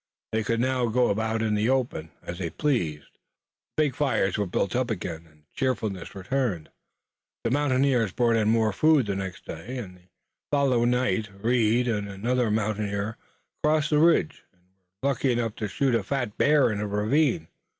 [0.31, 3.11] They could now go about in the open, as they pleased,
[3.69, 6.71] the big fires were built up again, and cheerfulness returned.
[7.43, 10.01] The mountaineers brought in more food the next day, and the
[10.49, 13.17] following night Reed and another mountaineer
[13.63, 14.63] crossed the ridge and
[15.03, 17.47] were lucky enough to shoot a fat bear in a ravine.